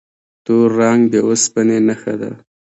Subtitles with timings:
[0.45, 2.31] تور رنګ د اوسپنې نښه ده.